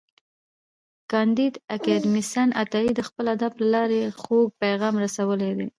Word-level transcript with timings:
کانديد 1.11 1.53
اکاډميسن 1.75 2.47
عطایي 2.63 2.91
د 2.95 2.99
خپل 3.07 3.25
ادب 3.35 3.51
له 3.61 3.67
لارې 3.73 4.01
خوږ 4.21 4.45
پیغام 4.61 4.93
رسولی 5.03 5.51
دی. 5.57 5.67